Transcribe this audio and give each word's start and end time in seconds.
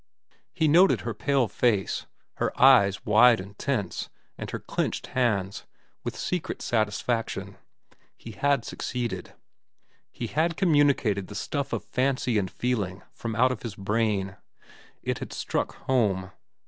He 0.51 0.67
noted 0.67 1.01
her 1.01 1.13
pale 1.13 1.47
face, 1.47 2.07
her 2.37 2.59
eyes 2.59 3.05
wide 3.05 3.39
and 3.39 3.55
tense, 3.59 4.09
and 4.35 4.49
her 4.49 4.57
clenched 4.57 5.05
hands, 5.13 5.67
with 6.03 6.15
secret 6.17 6.63
satisfaction. 6.63 7.57
He 8.17 8.31
had 8.31 8.65
succeeded. 8.65 9.35
He 10.11 10.25
had 10.25 10.57
communicated 10.57 11.27
the 11.27 11.35
stuff 11.35 11.71
of 11.71 11.83
fancy 11.85 12.39
and 12.39 12.49
feeling 12.49 13.03
from 13.13 13.35
out 13.35 13.51
of 13.51 13.61
his 13.61 13.75
brain. 13.75 14.37
It 15.03 15.19
had 15.19 15.31
struck 15.33 15.73
home. 15.85 16.31